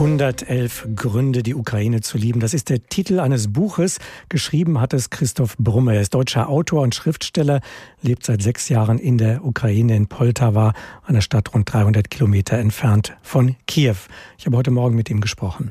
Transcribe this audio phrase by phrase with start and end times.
[0.00, 2.40] 111 Gründe, die Ukraine zu lieben.
[2.40, 3.98] Das ist der Titel eines Buches.
[4.30, 5.94] Geschrieben hat es Christoph Brumme.
[5.94, 7.60] Er ist deutscher Autor und Schriftsteller,
[8.00, 10.72] lebt seit sechs Jahren in der Ukraine in Poltawa,
[11.04, 13.96] einer Stadt rund 300 Kilometer entfernt von Kiew.
[14.38, 15.70] Ich habe heute Morgen mit ihm gesprochen.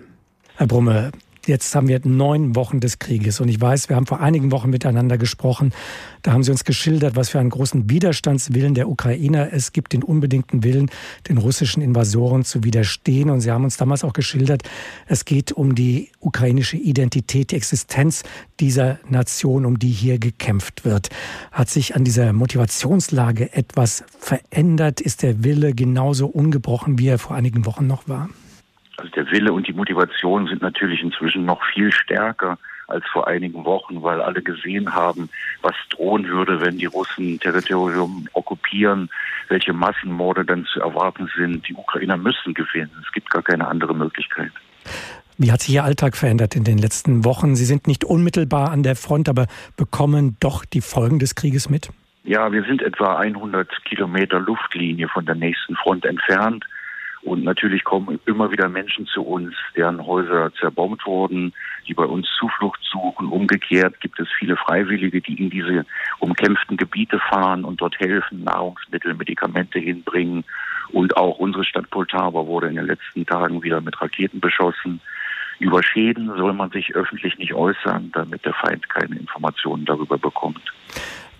[0.58, 1.12] Herr Brumme,
[1.46, 4.70] Jetzt haben wir neun Wochen des Krieges und ich weiß, wir haben vor einigen Wochen
[4.70, 5.74] miteinander gesprochen.
[6.22, 10.04] Da haben Sie uns geschildert, was für einen großen Widerstandswillen der Ukrainer es gibt, den
[10.04, 10.92] unbedingten Willen,
[11.28, 13.30] den russischen Invasoren zu widerstehen.
[13.30, 14.64] Und Sie haben uns damals auch geschildert,
[15.08, 18.24] es geht um die ukrainische Identität, die Existenz
[18.60, 21.10] dieser Nation, um die hier gekämpft wird.
[21.52, 25.00] Hat sich an dieser Motivationslage etwas verändert?
[25.00, 28.30] Ist der Wille genauso ungebrochen, wie er vor einigen Wochen noch war?
[29.00, 33.64] Also der Wille und die Motivation sind natürlich inzwischen noch viel stärker als vor einigen
[33.64, 35.30] Wochen, weil alle gesehen haben,
[35.62, 39.10] was drohen würde, wenn die Russen Territorium okkupieren,
[39.48, 41.66] welche Massenmorde dann zu erwarten sind.
[41.70, 42.92] Die Ukrainer müssen gewinnen.
[43.06, 44.52] Es gibt gar keine andere Möglichkeit.
[45.38, 47.56] Wie hat sich Ihr Alltag verändert in den letzten Wochen?
[47.56, 51.90] Sie sind nicht unmittelbar an der Front, aber bekommen doch die Folgen des Krieges mit?
[52.26, 56.66] Ja, wir sind etwa 100 Kilometer Luftlinie von der nächsten Front entfernt.
[57.22, 61.54] Und natürlich kommen immer wieder Menschen zu uns, deren Häuser zerbombt wurden,
[61.88, 63.28] die bei uns Zuflucht suchen.
[63.28, 65.86] Umgekehrt gibt es viele Freiwillige, die in diese
[66.20, 70.46] umkämpften Gebiete fahren und dort helfen, Nahrungsmittel, Medikamente hinbringen.
[70.92, 75.02] Und auch unsere Stadt Poltava wurde in den letzten Tagen wieder mit Raketen beschossen.
[75.60, 80.62] Über Schäden soll man sich öffentlich nicht äußern, damit der Feind keine Informationen darüber bekommt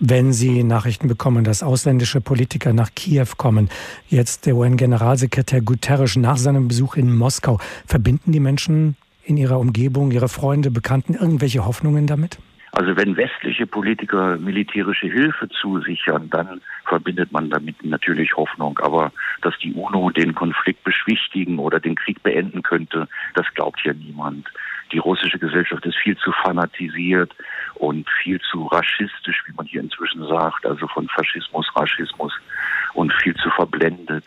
[0.00, 3.68] wenn Sie Nachrichten bekommen, dass ausländische Politiker nach Kiew kommen.
[4.08, 7.58] Jetzt der UN-Generalsekretär Guterres nach seinem Besuch in Moskau.
[7.86, 12.38] Verbinden die Menschen in ihrer Umgebung, ihre Freunde, Bekannten irgendwelche Hoffnungen damit?
[12.72, 18.78] Also wenn westliche Politiker militärische Hilfe zusichern, dann verbindet man damit natürlich Hoffnung.
[18.78, 19.12] Aber
[19.42, 24.46] dass die UNO den Konflikt beschwichtigen oder den Krieg beenden könnte, das glaubt ja niemand.
[24.92, 27.34] Die russische Gesellschaft ist viel zu fanatisiert
[27.80, 32.32] und viel zu raschistisch, wie man hier inzwischen sagt, also von Faschismus, Raschismus
[32.94, 34.24] und viel zu verblendet.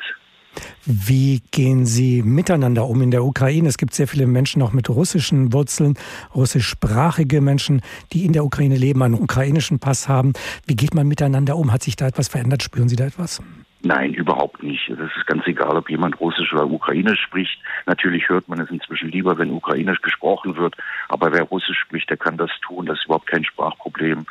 [0.85, 3.67] Wie gehen Sie miteinander um in der Ukraine?
[3.67, 5.95] Es gibt sehr viele Menschen auch mit russischen Wurzeln,
[6.35, 10.33] russischsprachige Menschen, die in der Ukraine leben, einen ukrainischen Pass haben.
[10.67, 11.71] Wie geht man miteinander um?
[11.71, 12.63] Hat sich da etwas verändert?
[12.63, 13.41] Spüren Sie da etwas?
[13.85, 14.89] Nein, überhaupt nicht.
[14.89, 17.59] Es ist ganz egal, ob jemand Russisch oder Ukrainisch spricht.
[17.85, 20.75] Natürlich hört man es inzwischen lieber, wenn Ukrainisch gesprochen wird.
[21.23, 22.85] Aber wer Russisch spricht, der kann das tun.
[22.85, 24.25] Das ist überhaupt kein Sprachproblem.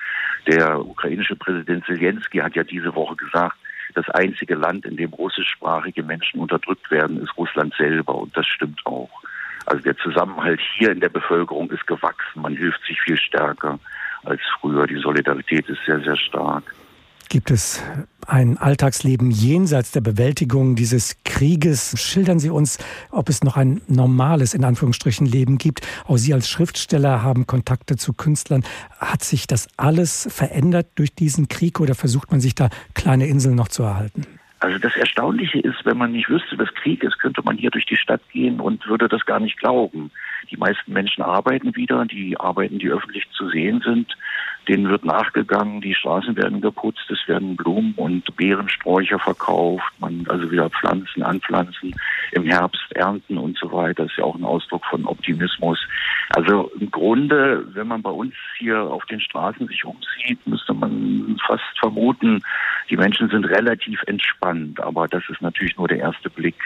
[0.47, 3.57] Der ukrainische Präsident Zelensky hat ja diese Woche gesagt,
[3.95, 8.15] das einzige Land, in dem russischsprachige Menschen unterdrückt werden, ist Russland selber.
[8.15, 9.09] Und das stimmt auch.
[9.65, 12.43] Also der Zusammenhalt hier in der Bevölkerung ist gewachsen.
[12.43, 13.79] Man hilft sich viel stärker
[14.25, 14.87] als früher.
[14.87, 16.75] Die Solidarität ist sehr, sehr stark.
[17.33, 17.83] Gibt es
[18.27, 21.99] ein Alltagsleben jenseits der Bewältigung dieses Krieges?
[21.99, 22.77] Schildern Sie uns,
[23.11, 25.81] ob es noch ein normales, in Anführungsstrichen, Leben gibt.
[26.07, 28.65] Auch Sie als Schriftsteller haben Kontakte zu Künstlern.
[28.99, 33.55] Hat sich das alles verändert durch diesen Krieg oder versucht man sich da kleine Inseln
[33.55, 34.27] noch zu erhalten?
[34.61, 37.87] Also das Erstaunliche ist, wenn man nicht wüsste, was Krieg ist, könnte man hier durch
[37.87, 40.11] die Stadt gehen und würde das gar nicht glauben.
[40.51, 44.17] Die meisten Menschen arbeiten wieder, die Arbeiten, die öffentlich zu sehen sind,
[44.69, 50.51] denen wird nachgegangen, die Straßen werden geputzt, es werden Blumen und Beerensträucher verkauft, man also
[50.51, 51.95] wieder Pflanzen anpflanzen,
[52.33, 54.05] im Herbst ernten und so weiter.
[54.05, 55.79] Das ist ja auch ein Ausdruck von Optimismus.
[56.31, 61.37] Also im Grunde, wenn man bei uns hier auf den Straßen sich umsieht, müsste man
[61.47, 62.43] fast vermuten,
[62.89, 66.57] die Menschen sind relativ entspannt, aber das ist natürlich nur der erste Blick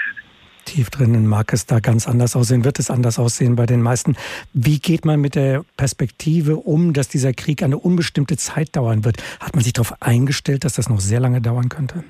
[0.66, 4.16] tief drinnen mag es da ganz anders aussehen, wird es anders aussehen bei den meisten.
[4.52, 9.22] Wie geht man mit der Perspektive um, dass dieser Krieg eine unbestimmte Zeit dauern wird?
[9.40, 12.04] Hat man sich darauf eingestellt, dass das noch sehr lange dauern könnte?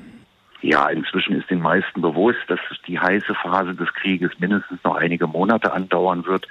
[0.63, 2.59] Ja, inzwischen ist den meisten bewusst, dass
[2.89, 6.49] die heiße Phase des Krieges mindestens noch einige Monate andauern wird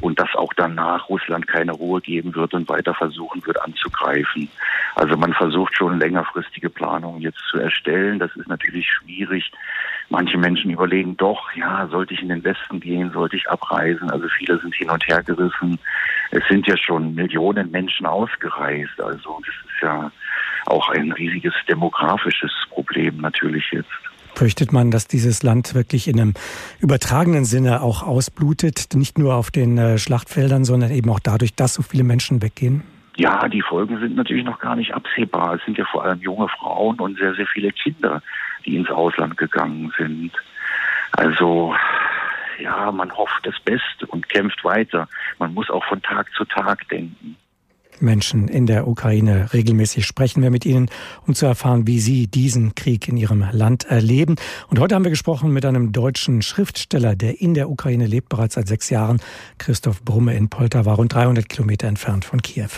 [0.00, 4.48] und dass auch danach Russland keine Ruhe geben wird und weiter versuchen wird anzugreifen.
[4.94, 8.18] Also man versucht schon längerfristige Planungen jetzt zu erstellen.
[8.18, 9.50] Das ist natürlich schwierig.
[10.10, 14.10] Manche Menschen überlegen doch, ja, sollte ich in den Westen gehen, sollte ich abreisen?
[14.10, 15.78] Also viele sind hin und her gerissen.
[16.30, 18.98] Es sind ja schon Millionen Menschen ausgereist.
[19.00, 20.10] Also das ist ja
[20.66, 23.90] auch ein riesiges demografisches Problem natürlich jetzt.
[24.34, 26.34] Fürchtet man, dass dieses Land wirklich in einem
[26.80, 31.74] übertragenen Sinne auch ausblutet, nicht nur auf den äh, Schlachtfeldern, sondern eben auch dadurch, dass
[31.74, 32.82] so viele Menschen weggehen?
[33.16, 35.56] Ja, die Folgen sind natürlich noch gar nicht absehbar.
[35.56, 38.22] Es sind ja vor allem junge Frauen und sehr, sehr viele Kinder,
[38.68, 40.32] die ins Ausland gegangen sind.
[41.12, 41.74] Also
[42.60, 45.08] ja, man hofft das Beste und kämpft weiter.
[45.38, 47.36] Man muss auch von Tag zu Tag denken.
[48.00, 49.52] Menschen in der Ukraine.
[49.52, 50.88] Regelmäßig sprechen wir mit ihnen,
[51.26, 54.36] um zu erfahren, wie sie diesen Krieg in ihrem Land erleben.
[54.68, 58.54] Und heute haben wir gesprochen mit einem deutschen Schriftsteller, der in der Ukraine lebt, bereits
[58.54, 59.20] seit sechs Jahren.
[59.58, 62.70] Christoph Brumme in Poltawa, rund 300 Kilometer entfernt von Kiew.